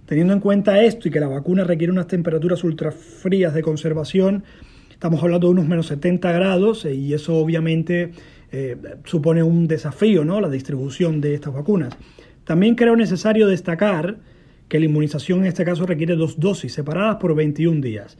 Teniendo 0.04 0.32
en 0.32 0.40
cuenta 0.40 0.82
esto 0.82 1.08
y 1.08 1.10
que 1.10 1.20
la 1.20 1.28
vacuna 1.28 1.64
requiere 1.64 1.92
unas 1.92 2.08
temperaturas 2.08 2.64
ultrafrías 2.64 3.54
de 3.54 3.62
conservación, 3.62 4.44
estamos 4.90 5.22
hablando 5.22 5.46
de 5.46 5.52
unos 5.52 5.66
menos 5.66 5.86
70 5.86 6.30
grados 6.32 6.84
y 6.84 7.14
eso 7.14 7.36
obviamente 7.36 8.12
eh, 8.52 8.76
supone 9.04 9.42
un 9.42 9.66
desafío, 9.66 10.24
¿no? 10.24 10.40
La 10.40 10.50
distribución 10.50 11.20
de 11.20 11.34
estas 11.34 11.54
vacunas. 11.54 11.96
También 12.44 12.74
creo 12.74 12.96
necesario 12.96 13.46
destacar 13.46 14.18
que 14.68 14.78
la 14.80 14.86
inmunización 14.86 15.40
en 15.40 15.46
este 15.46 15.64
caso 15.64 15.86
requiere 15.86 16.16
dos 16.16 16.38
dosis 16.38 16.72
separadas 16.72 17.16
por 17.16 17.34
21 17.34 17.80
días. 17.80 18.16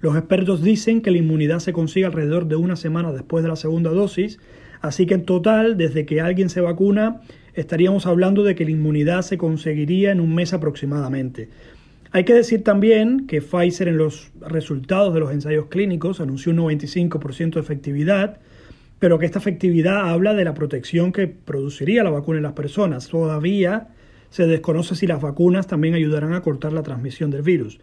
Los 0.00 0.16
expertos 0.16 0.62
dicen 0.62 1.02
que 1.02 1.10
la 1.10 1.18
inmunidad 1.18 1.58
se 1.58 1.72
consigue 1.72 2.06
alrededor 2.06 2.46
de 2.46 2.56
una 2.56 2.76
semana 2.76 3.12
después 3.12 3.42
de 3.42 3.48
la 3.48 3.56
segunda 3.56 3.90
dosis, 3.90 4.38
así 4.80 5.06
que 5.06 5.14
en 5.14 5.24
total, 5.24 5.76
desde 5.76 6.06
que 6.06 6.20
alguien 6.20 6.50
se 6.50 6.60
vacuna, 6.60 7.20
estaríamos 7.54 8.06
hablando 8.06 8.44
de 8.44 8.54
que 8.54 8.64
la 8.64 8.70
inmunidad 8.70 9.22
se 9.22 9.38
conseguiría 9.38 10.12
en 10.12 10.20
un 10.20 10.34
mes 10.34 10.52
aproximadamente. 10.52 11.48
Hay 12.10 12.24
que 12.24 12.32
decir 12.32 12.64
también 12.64 13.26
que 13.26 13.42
Pfizer 13.42 13.88
en 13.88 13.98
los 13.98 14.30
resultados 14.40 15.12
de 15.12 15.20
los 15.20 15.32
ensayos 15.32 15.66
clínicos 15.66 16.20
anunció 16.20 16.52
un 16.52 16.58
95% 16.58 17.54
de 17.54 17.60
efectividad, 17.60 18.38
pero 18.98 19.18
que 19.18 19.26
esta 19.26 19.38
efectividad 19.38 20.08
habla 20.08 20.34
de 20.34 20.44
la 20.44 20.54
protección 20.54 21.12
que 21.12 21.26
produciría 21.26 22.04
la 22.04 22.10
vacuna 22.10 22.38
en 22.38 22.44
las 22.44 22.54
personas. 22.54 23.08
Todavía 23.08 23.88
se 24.30 24.46
desconoce 24.46 24.94
si 24.94 25.06
las 25.06 25.20
vacunas 25.20 25.66
también 25.66 25.94
ayudarán 25.94 26.32
a 26.32 26.40
cortar 26.40 26.72
la 26.72 26.82
transmisión 26.82 27.30
del 27.30 27.42
virus. 27.42 27.78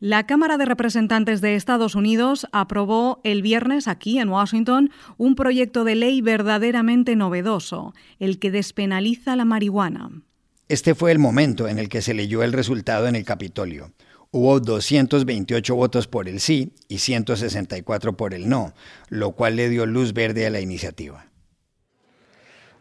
La 0.00 0.26
Cámara 0.26 0.58
de 0.58 0.64
Representantes 0.64 1.40
de 1.40 1.56
Estados 1.56 1.96
Unidos 1.96 2.46
aprobó 2.52 3.20
el 3.24 3.42
viernes 3.42 3.88
aquí 3.88 4.20
en 4.20 4.28
Washington 4.28 4.92
un 5.16 5.34
proyecto 5.34 5.82
de 5.82 5.96
ley 5.96 6.20
verdaderamente 6.20 7.16
novedoso, 7.16 7.94
el 8.20 8.38
que 8.38 8.52
despenaliza 8.52 9.34
la 9.34 9.44
marihuana. 9.44 10.22
Este 10.68 10.94
fue 10.94 11.10
el 11.10 11.18
momento 11.18 11.66
en 11.66 11.80
el 11.80 11.88
que 11.88 12.00
se 12.00 12.14
leyó 12.14 12.44
el 12.44 12.52
resultado 12.52 13.08
en 13.08 13.16
el 13.16 13.24
Capitolio. 13.24 13.90
Hubo 14.30 14.60
228 14.60 15.74
votos 15.74 16.06
por 16.06 16.28
el 16.28 16.38
sí 16.38 16.74
y 16.86 16.98
164 16.98 18.16
por 18.16 18.34
el 18.34 18.48
no, 18.48 18.74
lo 19.08 19.32
cual 19.32 19.56
le 19.56 19.68
dio 19.68 19.84
luz 19.84 20.12
verde 20.12 20.46
a 20.46 20.50
la 20.50 20.60
iniciativa. 20.60 21.26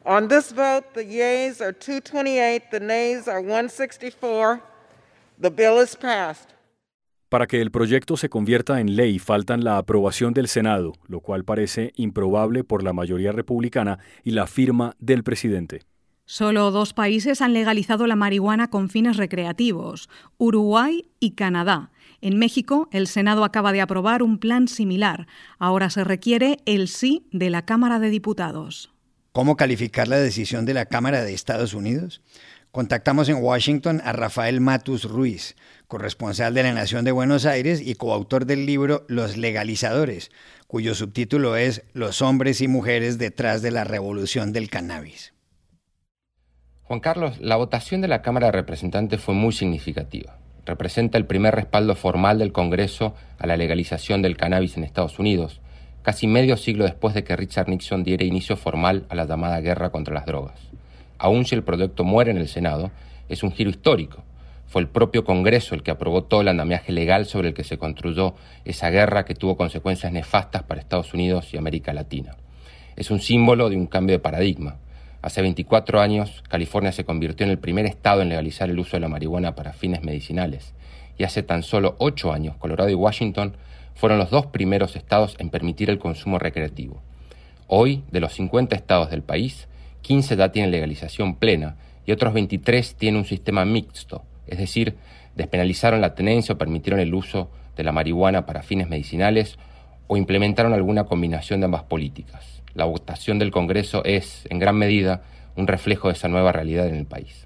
On 0.03 0.27
this 0.27 0.53
vote, 0.53 0.93
the 0.93 1.03
yeas 1.03 1.61
are 1.61 1.73
228, 1.73 2.69
the 2.69 2.79
nays 2.79 3.27
are 3.27 3.41
164. 3.41 4.61
The 5.41 5.49
bill 5.49 5.81
is 5.81 5.95
passed. 5.95 6.56
Para 7.29 7.45
que 7.45 7.61
el 7.61 7.71
proyecto 7.71 8.15
se 8.15 8.29
convierta 8.29 8.79
en 8.79 8.95
ley 8.95 9.19
faltan 9.19 9.63
la 9.65 9.77
aprobación 9.77 10.33
del 10.33 10.47
Senado, 10.47 10.93
lo 11.07 11.19
cual 11.19 11.43
parece 11.43 11.91
improbable 11.97 12.63
por 12.63 12.83
la 12.83 12.93
mayoría 12.93 13.33
republicana 13.33 13.99
y 14.23 14.31
la 14.31 14.47
firma 14.47 14.95
del 14.99 15.23
presidente. 15.23 15.81
Solo 16.23 16.71
dos 16.71 16.93
países 16.93 17.41
han 17.41 17.53
legalizado 17.53 18.07
la 18.07 18.15
marihuana 18.15 18.69
con 18.69 18.89
fines 18.89 19.17
recreativos, 19.17 20.09
Uruguay 20.37 21.09
y 21.19 21.31
Canadá. 21.31 21.91
En 22.21 22.37
México, 22.39 22.87
el 22.91 23.07
Senado 23.07 23.43
acaba 23.43 23.73
de 23.73 23.81
aprobar 23.81 24.23
un 24.23 24.37
plan 24.37 24.69
similar. 24.69 25.27
Ahora 25.59 25.89
se 25.89 26.05
requiere 26.05 26.59
el 26.65 26.87
sí 26.87 27.27
de 27.31 27.49
la 27.49 27.65
Cámara 27.65 27.99
de 27.99 28.09
Diputados. 28.09 28.93
¿Cómo 29.33 29.55
calificar 29.55 30.07
la 30.07 30.17
decisión 30.17 30.65
de 30.65 30.73
la 30.73 30.85
Cámara 30.85 31.23
de 31.23 31.33
Estados 31.33 31.73
Unidos? 31.73 32.21
Contactamos 32.77 33.27
en 33.27 33.37
Washington 33.37 34.03
a 34.05 34.13
Rafael 34.13 34.61
Matus 34.61 35.05
Ruiz, 35.05 35.55
corresponsal 35.87 36.53
de 36.53 36.61
la 36.61 36.73
Nación 36.73 37.05
de 37.05 37.11
Buenos 37.11 37.47
Aires 37.47 37.81
y 37.81 37.95
coautor 37.95 38.45
del 38.45 38.67
libro 38.67 39.03
Los 39.07 39.35
legalizadores, 39.35 40.29
cuyo 40.67 40.93
subtítulo 40.93 41.55
es 41.55 41.81
Los 41.93 42.21
hombres 42.21 42.61
y 42.61 42.67
mujeres 42.67 43.17
detrás 43.17 43.63
de 43.63 43.71
la 43.71 43.83
revolución 43.83 44.53
del 44.53 44.69
cannabis. 44.69 45.33
Juan 46.83 46.99
Carlos, 46.99 47.39
la 47.39 47.55
votación 47.55 48.01
de 48.01 48.09
la 48.09 48.21
Cámara 48.21 48.45
de 48.45 48.51
Representantes 48.51 49.21
fue 49.21 49.33
muy 49.33 49.53
significativa. 49.53 50.37
Representa 50.63 51.17
el 51.17 51.25
primer 51.25 51.55
respaldo 51.55 51.95
formal 51.95 52.37
del 52.37 52.51
Congreso 52.51 53.15
a 53.39 53.47
la 53.47 53.57
legalización 53.57 54.21
del 54.21 54.37
cannabis 54.37 54.77
en 54.77 54.83
Estados 54.83 55.17
Unidos, 55.17 55.61
casi 56.03 56.27
medio 56.27 56.55
siglo 56.57 56.83
después 56.83 57.15
de 57.15 57.23
que 57.23 57.35
Richard 57.35 57.69
Nixon 57.69 58.03
diera 58.03 58.23
inicio 58.23 58.55
formal 58.55 59.07
a 59.09 59.15
la 59.15 59.25
llamada 59.25 59.61
guerra 59.61 59.89
contra 59.89 60.13
las 60.13 60.27
drogas. 60.27 60.59
Aun 61.17 61.45
si 61.45 61.55
el 61.55 61.63
proyecto 61.63 62.03
muere 62.03 62.31
en 62.31 62.37
el 62.37 62.47
Senado, 62.47 62.91
es 63.29 63.43
un 63.43 63.51
giro 63.51 63.69
histórico 63.69 64.23
fue 64.67 64.81
el 64.81 64.89
propio 64.89 65.23
Congreso 65.23 65.75
el 65.75 65.81
que 65.81 65.91
aprobó 65.91 66.25
todo 66.25 66.41
el 66.41 66.49
andamiaje 66.49 66.91
legal 66.91 67.25
sobre 67.25 67.47
el 67.47 67.53
que 67.53 67.63
se 67.63 67.77
construyó 67.77 68.35
esa 68.65 68.89
guerra 68.89 69.23
que 69.23 69.33
tuvo 69.33 69.55
consecuencias 69.55 70.11
nefastas 70.11 70.63
para 70.63 70.81
Estados 70.81 71.13
Unidos 71.13 71.53
y 71.53 71.57
América 71.57 71.93
Latina. 71.93 72.35
Es 72.97 73.09
un 73.09 73.21
símbolo 73.21 73.69
de 73.69 73.77
un 73.77 73.87
cambio 73.87 74.15
de 74.15 74.19
paradigma. 74.19 74.75
Hace 75.21 75.41
24 75.41 76.01
años, 76.01 76.43
California 76.49 76.91
se 76.91 77.05
convirtió 77.05 77.45
en 77.45 77.51
el 77.51 77.59
primer 77.59 77.85
estado 77.85 78.21
en 78.21 78.29
legalizar 78.29 78.69
el 78.69 78.79
uso 78.79 78.97
de 78.97 79.01
la 79.01 79.07
marihuana 79.07 79.55
para 79.55 79.73
fines 79.73 80.03
medicinales. 80.03 80.73
Y 81.17 81.23
hace 81.23 81.43
tan 81.43 81.63
solo 81.63 81.95
8 81.99 82.33
años, 82.33 82.57
Colorado 82.57 82.89
y 82.89 82.93
Washington 82.93 83.55
fueron 83.95 84.19
los 84.19 84.29
dos 84.29 84.47
primeros 84.47 84.95
estados 84.95 85.35
en 85.39 85.49
permitir 85.49 85.89
el 85.89 85.97
consumo 85.97 86.39
recreativo. 86.39 87.01
Hoy, 87.67 88.03
de 88.11 88.19
los 88.19 88.33
50 88.33 88.75
estados 88.75 89.09
del 89.09 89.23
país, 89.23 89.67
15 90.07 90.37
ya 90.37 90.53
tienen 90.53 90.71
legalización 90.71 91.35
plena 91.35 91.75
y 92.05 92.13
otros 92.13 92.33
23 92.33 92.95
tienen 92.95 93.19
un 93.19 93.25
sistema 93.25 93.65
mixto, 93.65 94.23
es 94.47 94.57
decir, 94.57 94.95
despenalizaron 95.35 95.99
la 95.99 96.15
tenencia 96.15 96.55
o 96.55 96.57
permitieron 96.57 97.01
el 97.01 97.13
uso 97.13 97.51
de 97.75 97.83
la 97.83 97.91
marihuana 97.91 98.45
para 98.45 98.63
fines 98.63 98.87
medicinales 98.87 99.59
o 100.07 100.15
implementaron 100.15 100.71
alguna 100.71 101.03
combinación 101.03 101.59
de 101.59 101.65
ambas 101.65 101.83
políticas. 101.83 102.63
La 102.73 102.85
votación 102.85 103.37
del 103.37 103.51
Congreso 103.51 104.01
es, 104.05 104.47
en 104.49 104.59
gran 104.59 104.77
medida, 104.77 105.23
un 105.57 105.67
reflejo 105.67 106.07
de 106.07 106.13
esa 106.13 106.29
nueva 106.29 106.53
realidad 106.53 106.87
en 106.87 106.95
el 106.95 107.05
país. 107.05 107.45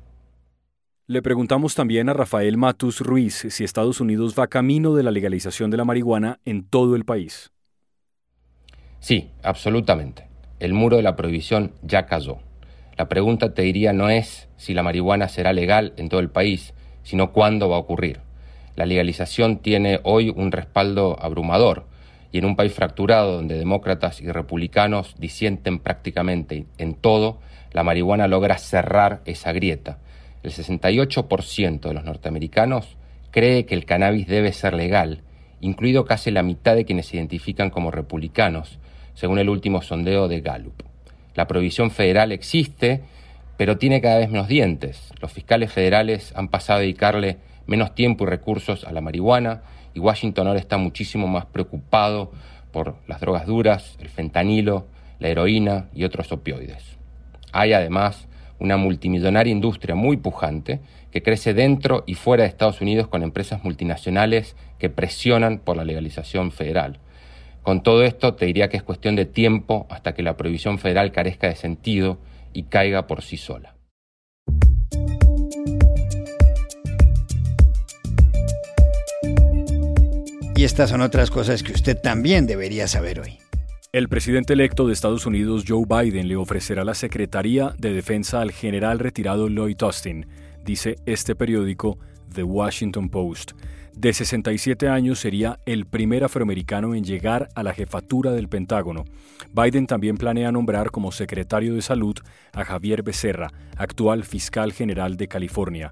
Le 1.08 1.24
preguntamos 1.24 1.74
también 1.74 2.10
a 2.10 2.14
Rafael 2.14 2.58
Matus 2.58 3.00
Ruiz 3.02 3.48
si 3.50 3.64
Estados 3.64 4.00
Unidos 4.02 4.36
va 4.38 4.46
camino 4.46 4.94
de 4.94 5.02
la 5.02 5.10
legalización 5.10 5.72
de 5.72 5.78
la 5.78 5.86
marihuana 5.86 6.40
en 6.46 6.64
todo 6.64 6.96
el 6.96 7.06
país. 7.06 7.52
Sí, 9.00 9.32
absolutamente. 9.42 10.28
El 10.60 10.74
muro 10.76 10.98
de 10.98 11.02
la 11.02 11.16
prohibición 11.16 11.72
ya 11.82 12.06
cayó. 12.06 12.38
La 12.98 13.08
pregunta, 13.08 13.54
te 13.54 13.62
diría, 13.62 13.94
no 13.94 14.10
es 14.10 14.48
si 14.58 14.74
la 14.74 14.84
marihuana 14.84 15.28
será 15.28 15.54
legal 15.54 15.94
en 15.98 16.10
todo 16.10 16.20
el 16.20 16.30
país, 16.30 16.74
sino 17.04 17.32
cuándo 17.32 17.70
va 17.70 17.78
a 17.78 17.80
ocurrir. 17.80 18.20
La 18.76 18.86
legalización 18.86 19.58
tiene 19.58 20.00
hoy 20.04 20.30
un 20.30 20.52
respaldo 20.52 21.18
abrumador 21.22 21.86
y 22.32 22.38
en 22.38 22.46
un 22.46 22.56
país 22.56 22.74
fracturado 22.74 23.34
donde 23.34 23.58
demócratas 23.58 24.22
y 24.22 24.32
republicanos 24.32 25.16
disienten 25.18 25.80
prácticamente 25.80 26.66
en 26.78 26.94
todo, 26.94 27.40
la 27.74 27.84
marihuana 27.84 28.28
logra 28.28 28.58
cerrar 28.58 29.22
esa 29.26 29.52
grieta. 29.52 30.00
El 30.44 30.52
68% 30.52 31.82
de 31.82 31.94
los 31.94 32.04
norteamericanos 32.04 32.98
cree 33.32 33.66
que 33.66 33.76
el 33.76 33.86
cannabis 33.86 34.28
debe 34.28 34.54
ser 34.54 34.74
legal, 34.74 35.22
incluido 35.60 36.06
casi 36.06 36.32
la 36.32 36.44
mitad 36.44 36.76
de 36.76 36.86
quienes 36.86 37.08
se 37.08 37.18
identifican 37.18 37.70
como 37.70 37.92
republicanos, 37.92 38.80
según 39.14 39.40
el 39.40 39.50
último 39.50 39.82
sondeo 39.82 40.28
de 40.28 40.42
Gallup. 40.42 40.91
La 41.36 41.48
prohibición 41.48 41.92
federal 41.92 42.32
existe 42.32 43.02
pero 43.62 43.78
tiene 43.78 44.02
cada 44.02 44.18
vez 44.18 44.32
menos 44.32 44.48
dientes. 44.48 45.14
Los 45.22 45.32
fiscales 45.32 45.72
federales 45.72 46.34
han 46.36 46.48
pasado 46.48 46.80
a 46.80 46.82
dedicarle 46.82 47.38
menos 47.68 47.94
tiempo 47.94 48.24
y 48.24 48.28
recursos 48.28 48.86
a 48.86 48.92
la 48.92 49.02
marihuana 49.02 49.62
y 49.94 50.00
Washington 50.00 50.48
ahora 50.48 50.60
está 50.60 50.78
muchísimo 50.78 51.28
más 51.28 51.46
preocupado 51.46 52.32
por 52.72 52.96
las 53.08 53.22
drogas 53.22 53.46
duras, 53.46 53.98
el 54.02 54.10
fentanilo, 54.10 54.88
la 55.20 55.28
heroína 55.28 55.90
y 55.94 56.06
otros 56.06 56.32
opioides. 56.32 56.98
Hay 57.52 57.74
además 57.74 58.28
una 58.58 58.78
multimillonaria 58.78 59.52
industria 59.52 59.94
muy 59.94 60.18
pujante 60.18 60.80
que 61.12 61.22
crece 61.22 61.54
dentro 61.54 62.04
y 62.08 62.16
fuera 62.16 62.42
de 62.42 62.50
Estados 62.50 62.82
Unidos 62.82 63.10
con 63.10 63.22
empresas 63.22 63.64
multinacionales 63.64 64.56
que 64.80 64.90
presionan 64.90 65.60
por 65.60 65.78
la 65.78 65.86
legalización 65.86 66.52
federal. 66.52 66.98
Con 67.64 67.84
todo 67.84 68.04
esto 68.04 68.34
te 68.34 68.48
diría 68.48 68.70
que 68.70 68.78
es 68.78 68.84
cuestión 68.84 69.16
de 69.16 69.26
tiempo 69.26 69.86
hasta 69.90 70.14
que 70.14 70.24
la 70.24 70.36
prohibición 70.36 70.80
federal 70.80 71.12
carezca 71.12 71.48
de 71.48 71.56
sentido 71.56 72.18
y 72.54 72.64
caiga 72.64 73.06
por 73.06 73.22
sí 73.22 73.38
sola. 73.38 73.76
Y 80.56 80.64
estas 80.64 80.90
son 80.90 81.02
otras 81.02 81.32
cosas 81.32 81.64
que 81.64 81.72
usted 81.72 82.00
también 82.00 82.46
debería 82.46 82.88
saber 82.88 83.20
hoy. 83.20 83.38
El 83.94 84.10
presidente 84.10 84.54
electo 84.54 84.88
de 84.88 84.94
Estados 84.94 85.26
Unidos, 85.26 85.66
Joe 85.68 85.86
Biden, 85.88 86.28
le 86.28 86.38
ofrecerá 86.38 86.84
la 86.84 86.94
Secretaría 86.94 87.74
de 87.78 87.94
Defensa 87.94 88.42
al 88.42 88.52
general 88.52 89.00
retirado 89.00 89.50
Lloyd 89.50 89.82
Austin, 89.82 90.28
dice 90.64 90.96
este 91.06 91.36
periódico 91.36 91.98
The 92.34 92.44
Washington 92.44 93.10
Post. 93.10 93.52
De 93.96 94.14
67 94.14 94.88
años 94.88 95.20
sería 95.20 95.60
el 95.66 95.86
primer 95.86 96.24
afroamericano 96.24 96.96
en 96.96 97.04
llegar 97.04 97.50
a 97.56 97.64
la 97.64 97.74
jefatura 97.74 98.32
del 98.32 98.48
Pentágono. 98.48 99.06
Biden 99.54 99.86
también 99.86 100.18
planea 100.18 100.52
nombrar 100.52 100.92
como 100.92 101.12
secretario 101.12 101.76
de 101.76 101.82
Salud 101.82 102.16
a 102.54 102.64
Javier 102.64 103.04
Becerra, 103.04 103.52
actual 103.78 104.24
fiscal 104.24 104.72
general 104.72 105.18
de 105.18 105.28
California. 105.28 105.90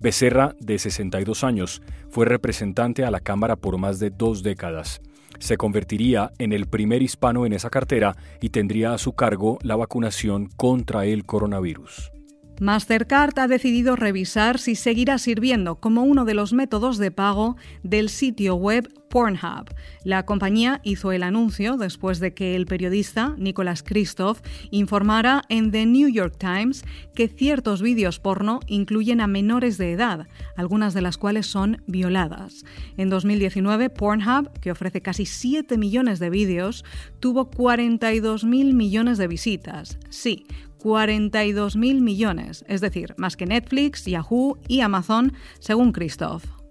Becerra, 0.00 0.56
de 0.58 0.78
62 0.78 1.44
años, 1.44 1.82
fue 2.10 2.26
representante 2.26 3.04
a 3.04 3.10
la 3.10 3.20
Cámara 3.20 3.54
por 3.56 3.78
más 3.78 4.00
de 4.00 4.10
dos 4.10 4.42
décadas. 4.42 5.00
Se 5.38 5.56
convertiría 5.56 6.32
en 6.38 6.52
el 6.52 6.66
primer 6.66 7.02
hispano 7.02 7.46
en 7.46 7.52
esa 7.52 7.70
cartera 7.70 8.16
y 8.40 8.50
tendría 8.50 8.94
a 8.94 8.98
su 8.98 9.12
cargo 9.12 9.58
la 9.62 9.76
vacunación 9.76 10.48
contra 10.56 11.04
el 11.04 11.24
coronavirus. 11.24 12.12
Mastercard 12.62 13.36
ha 13.40 13.48
decidido 13.48 13.96
revisar 13.96 14.60
si 14.60 14.76
seguirá 14.76 15.18
sirviendo 15.18 15.80
como 15.80 16.04
uno 16.04 16.24
de 16.24 16.34
los 16.34 16.52
métodos 16.52 16.96
de 16.96 17.10
pago 17.10 17.56
del 17.82 18.08
sitio 18.08 18.54
web 18.54 18.88
Pornhub. 19.12 19.68
La 20.04 20.24
compañía 20.24 20.80
hizo 20.84 21.12
el 21.12 21.22
anuncio 21.22 21.76
después 21.76 22.18
de 22.18 22.32
que 22.32 22.56
el 22.56 22.64
periodista 22.64 23.34
Nicholas 23.36 23.82
Christoph 23.82 24.40
informara 24.70 25.42
en 25.50 25.70
The 25.70 25.84
New 25.84 26.08
York 26.08 26.36
Times 26.38 26.82
que 27.14 27.28
ciertos 27.28 27.82
vídeos 27.82 28.20
porno 28.20 28.60
incluyen 28.66 29.20
a 29.20 29.26
menores 29.26 29.76
de 29.76 29.92
edad, 29.92 30.28
algunas 30.56 30.94
de 30.94 31.02
las 31.02 31.18
cuales 31.18 31.46
son 31.46 31.82
violadas. 31.86 32.64
En 32.96 33.10
2019, 33.10 33.90
Pornhub, 33.90 34.50
que 34.60 34.70
ofrece 34.70 35.02
casi 35.02 35.26
7 35.26 35.76
millones 35.76 36.18
de 36.18 36.30
vídeos, 36.30 36.82
tuvo 37.20 37.50
42 37.50 38.44
mil 38.44 38.72
millones 38.72 39.18
de 39.18 39.28
visitas. 39.28 39.98
Sí, 40.08 40.46
42 40.78 41.76
mil 41.76 42.00
millones, 42.00 42.64
es 42.66 42.80
decir, 42.80 43.14
más 43.18 43.36
que 43.36 43.44
Netflix, 43.44 44.06
Yahoo 44.06 44.56
y 44.68 44.80
Amazon, 44.80 45.34
según 45.60 45.92
Christoph. 45.92 46.61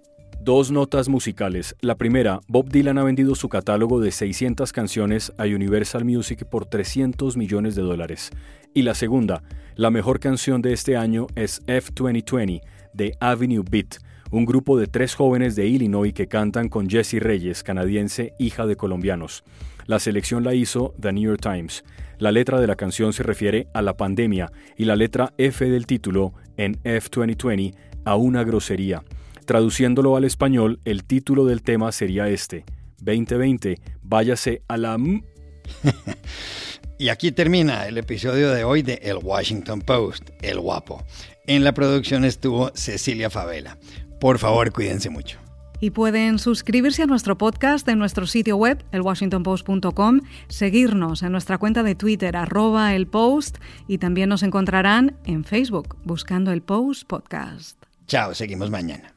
Dos 0.44 0.72
notas 0.72 1.08
musicales. 1.08 1.76
La 1.82 1.94
primera, 1.94 2.40
Bob 2.48 2.68
Dylan 2.68 2.98
ha 2.98 3.04
vendido 3.04 3.36
su 3.36 3.48
catálogo 3.48 4.00
de 4.00 4.10
600 4.10 4.72
canciones 4.72 5.32
a 5.38 5.44
Universal 5.44 6.04
Music 6.04 6.46
por 6.46 6.66
300 6.66 7.36
millones 7.36 7.76
de 7.76 7.82
dólares. 7.82 8.30
Y 8.74 8.82
la 8.82 8.96
segunda, 8.96 9.44
la 9.76 9.92
mejor 9.92 10.18
canción 10.18 10.60
de 10.60 10.72
este 10.72 10.96
año 10.96 11.28
es 11.36 11.64
F2020 11.66 12.60
de 12.92 13.16
Avenue 13.20 13.62
Beat, 13.70 13.98
un 14.32 14.44
grupo 14.44 14.76
de 14.76 14.88
tres 14.88 15.14
jóvenes 15.14 15.54
de 15.54 15.68
Illinois 15.68 16.12
que 16.12 16.26
cantan 16.26 16.68
con 16.68 16.90
Jessie 16.90 17.20
Reyes, 17.20 17.62
canadiense, 17.62 18.34
hija 18.40 18.66
de 18.66 18.74
colombianos. 18.74 19.44
La 19.86 20.00
selección 20.00 20.42
la 20.42 20.54
hizo 20.54 20.92
The 21.00 21.12
New 21.12 21.22
York 21.22 21.40
Times. 21.40 21.84
La 22.18 22.32
letra 22.32 22.60
de 22.60 22.66
la 22.66 22.74
canción 22.74 23.12
se 23.12 23.22
refiere 23.22 23.68
a 23.74 23.80
la 23.80 23.96
pandemia 23.96 24.50
y 24.76 24.86
la 24.86 24.96
letra 24.96 25.34
F 25.38 25.64
del 25.70 25.86
título 25.86 26.32
en 26.56 26.82
F2020 26.82 27.76
a 28.04 28.16
una 28.16 28.42
grosería. 28.42 29.04
Traduciéndolo 29.44 30.16
al 30.16 30.24
español, 30.24 30.80
el 30.84 31.04
título 31.04 31.44
del 31.44 31.62
tema 31.62 31.92
sería 31.92 32.28
este: 32.28 32.64
2020, 32.98 33.80
váyase 34.02 34.62
a 34.68 34.76
la... 34.76 34.96
y 36.98 37.08
aquí 37.08 37.32
termina 37.32 37.86
el 37.86 37.98
episodio 37.98 38.50
de 38.50 38.64
hoy 38.64 38.82
de 38.82 38.94
El 39.02 39.18
Washington 39.22 39.80
Post, 39.80 40.30
El 40.42 40.60
Guapo. 40.60 41.04
En 41.46 41.64
la 41.64 41.72
producción 41.72 42.24
estuvo 42.24 42.70
Cecilia 42.74 43.30
Favela. 43.30 43.78
Por 44.20 44.38
favor, 44.38 44.72
cuídense 44.72 45.10
mucho 45.10 45.42
y 45.82 45.90
pueden 45.90 46.38
suscribirse 46.38 47.02
a 47.02 47.06
nuestro 47.06 47.36
podcast 47.36 47.88
en 47.88 47.98
nuestro 47.98 48.28
sitio 48.28 48.56
web, 48.56 48.84
elwashingtonpost.com, 48.92 50.20
seguirnos 50.46 51.24
en 51.24 51.32
nuestra 51.32 51.58
cuenta 51.58 51.82
de 51.82 51.96
Twitter, 51.96 52.36
arroba 52.36 52.94
el 52.94 53.08
post, 53.08 53.58
y 53.88 53.98
también 53.98 54.28
nos 54.28 54.44
encontrarán 54.44 55.16
en 55.24 55.42
Facebook 55.42 55.96
buscando 56.04 56.52
el 56.52 56.62
Post 56.62 57.08
Podcast. 57.08 57.82
Chao, 58.06 58.32
seguimos 58.32 58.70
mañana. 58.70 59.12